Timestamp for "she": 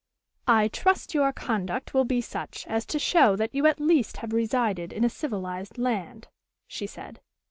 6.67-6.87